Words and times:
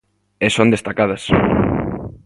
E 0.45 0.47
son 0.57 0.71
destacadas. 0.75 1.23